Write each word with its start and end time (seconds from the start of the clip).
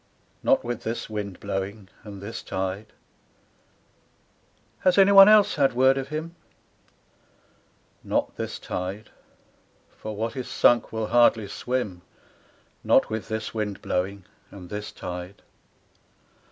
Not 0.41 0.63
with 0.63 0.81
this 0.81 1.11
wind 1.11 1.39
blowing, 1.39 1.87
and 2.03 2.23
this 2.23 2.41
tide, 2.41 2.87
'Has 4.79 4.97
any 4.97 5.11
one 5.11 5.29
else 5.29 5.53
had 5.57 5.73
word 5.73 5.95
of 5.95 6.07
him?' 6.07 6.35
Not 8.03 8.35
this 8.35 8.57
tide. 8.57 9.11
For 9.95 10.15
what 10.15 10.35
is 10.35 10.47
sunk 10.49 10.91
will 10.91 11.05
hardly 11.09 11.47
swim, 11.47 12.01
Not 12.83 13.11
with 13.11 13.27
this 13.27 13.53
wind 13.53 13.83
blowing, 13.83 14.25
and 14.49 14.71
this 14.71 14.91
tide. 14.91 15.43